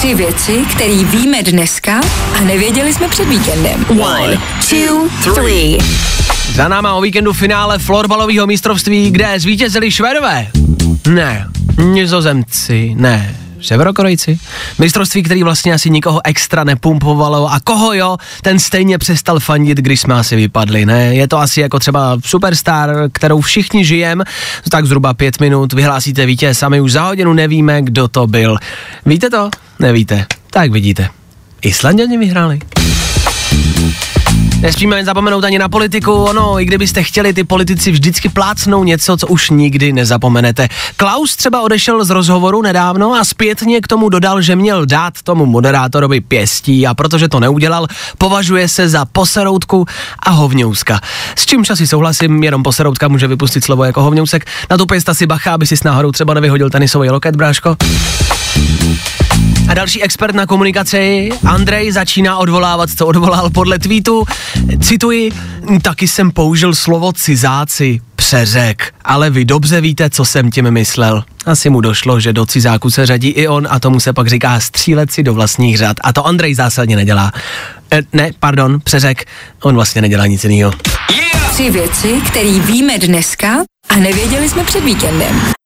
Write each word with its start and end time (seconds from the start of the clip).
Tři 0.00 0.14
věci, 0.14 0.64
které 0.74 1.04
víme 1.04 1.42
dneska 1.42 2.00
a 2.38 2.40
nevěděli 2.40 2.94
jsme 2.94 3.08
před 3.08 3.28
víkendem. 3.28 3.86
One, 3.88 4.38
two, 4.70 5.32
three. 5.34 5.78
Za 6.54 6.68
náma 6.68 6.94
o 6.94 7.00
víkendu 7.00 7.32
finále 7.32 7.78
florbalového 7.78 8.46
mistrovství, 8.46 9.10
kde 9.10 9.40
zvítězili 9.40 9.90
Švedové. 9.90 10.46
Ne, 11.08 11.48
nizozemci, 11.78 12.92
ne, 12.94 13.36
Severokorejci? 13.60 14.38
Mistrovství, 14.78 15.22
který 15.22 15.42
vlastně 15.42 15.74
asi 15.74 15.90
nikoho 15.90 16.20
extra 16.24 16.64
nepumpovalo 16.64 17.52
a 17.52 17.60
koho 17.60 17.94
jo, 17.94 18.16
ten 18.42 18.58
stejně 18.58 18.98
přestal 18.98 19.40
fandit, 19.40 19.78
když 19.78 20.00
jsme 20.00 20.14
asi 20.14 20.36
vypadli, 20.36 20.86
ne? 20.86 21.14
Je 21.14 21.28
to 21.28 21.38
asi 21.38 21.60
jako 21.60 21.78
třeba 21.78 22.18
superstar, 22.24 22.90
kterou 23.12 23.40
všichni 23.40 23.84
žijem, 23.84 24.22
tak 24.70 24.86
zhruba 24.86 25.14
pět 25.14 25.40
minut 25.40 25.72
vyhlásíte 25.72 26.26
vítěz 26.26 26.62
a 26.62 26.68
my 26.68 26.80
už 26.80 26.92
za 26.92 27.02
hodinu 27.02 27.32
nevíme, 27.32 27.82
kdo 27.82 28.08
to 28.08 28.26
byl. 28.26 28.56
Víte 29.06 29.30
to? 29.30 29.50
Nevíte. 29.80 30.26
Tak 30.50 30.72
vidíte. 30.72 31.08
Islanděni 31.62 32.18
vyhráli. 32.18 32.58
Nesmíme 34.60 34.96
jen 34.96 35.06
zapomenout 35.06 35.44
ani 35.44 35.58
na 35.58 35.68
politiku, 35.68 36.12
ono, 36.12 36.60
i 36.60 36.64
kdybyste 36.64 37.02
chtěli, 37.02 37.32
ty 37.32 37.44
politici 37.44 37.92
vždycky 37.92 38.28
plácnou 38.28 38.84
něco, 38.84 39.16
co 39.16 39.26
už 39.26 39.50
nikdy 39.50 39.92
nezapomenete. 39.92 40.68
Klaus 40.96 41.36
třeba 41.36 41.62
odešel 41.62 42.04
z 42.04 42.10
rozhovoru 42.10 42.62
nedávno 42.62 43.14
a 43.14 43.24
zpětně 43.24 43.80
k 43.80 43.88
tomu 43.88 44.08
dodal, 44.08 44.42
že 44.42 44.56
měl 44.56 44.86
dát 44.86 45.22
tomu 45.22 45.46
moderátorovi 45.46 46.20
pěstí 46.20 46.86
a 46.86 46.94
protože 46.94 47.28
to 47.28 47.40
neudělal, 47.40 47.86
považuje 48.18 48.68
se 48.68 48.88
za 48.88 49.04
poseroutku 49.04 49.86
a 50.18 50.30
hovňouska. 50.30 51.00
S 51.36 51.46
čímž 51.46 51.70
asi 51.70 51.86
souhlasím, 51.86 52.44
jenom 52.44 52.62
poseroutka 52.62 53.08
může 53.08 53.26
vypustit 53.26 53.64
slovo 53.64 53.84
jako 53.84 54.02
hovňousek. 54.02 54.46
Na 54.70 54.76
tu 54.76 54.86
pěsta 54.86 55.14
si 55.14 55.26
bacha, 55.26 55.54
aby 55.54 55.66
si 55.66 55.76
s 55.76 55.82
náhodou 55.82 56.12
třeba 56.12 56.34
nevyhodil 56.34 56.70
tenisový 56.70 57.10
loket, 57.10 57.36
bráško. 57.36 57.76
A 59.70 59.74
další 59.74 60.02
expert 60.02 60.34
na 60.34 60.46
komunikaci, 60.46 61.28
Andrej, 61.46 61.92
začíná 61.92 62.36
odvolávat, 62.36 62.90
co 62.96 63.06
odvolal 63.06 63.50
podle 63.50 63.78
tweetu. 63.78 64.24
Cituji, 64.80 65.30
taky 65.82 66.08
jsem 66.08 66.30
použil 66.30 66.74
slovo 66.74 67.12
cizáci, 67.12 68.00
přeřek, 68.16 68.94
ale 69.04 69.30
vy 69.30 69.44
dobře 69.44 69.80
víte, 69.80 70.10
co 70.10 70.24
jsem 70.24 70.50
tím 70.50 70.70
myslel. 70.70 71.24
Asi 71.46 71.70
mu 71.70 71.80
došlo, 71.80 72.20
že 72.20 72.32
do 72.32 72.46
cizáku 72.46 72.90
se 72.90 73.06
řadí 73.06 73.28
i 73.28 73.48
on 73.48 73.68
a 73.70 73.80
tomu 73.80 74.00
se 74.00 74.12
pak 74.12 74.28
říká 74.28 74.60
střílet 74.60 75.12
si 75.12 75.22
do 75.22 75.34
vlastních 75.34 75.78
řad. 75.78 75.96
A 76.04 76.12
to 76.12 76.26
Andrej 76.26 76.54
zásadně 76.54 76.96
nedělá. 76.96 77.32
E, 77.92 78.02
ne, 78.12 78.30
pardon, 78.40 78.80
přeřek, 78.84 79.24
on 79.62 79.74
vlastně 79.74 80.02
nedělá 80.02 80.26
nic 80.26 80.44
jiného. 80.44 80.72
Tři 81.52 81.70
věci, 81.70 82.20
které 82.26 82.58
víme 82.58 82.98
dneska 82.98 83.56
a 83.88 83.96
nevěděli 83.96 84.48
jsme 84.48 84.64
před 84.64 84.84
víkendem. 84.84 85.59